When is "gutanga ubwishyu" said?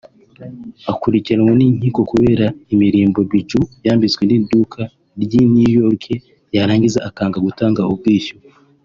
7.47-8.35